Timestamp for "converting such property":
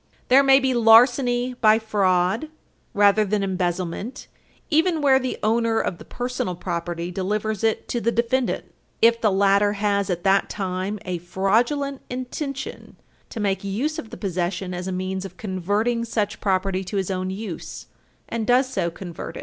15.37-16.83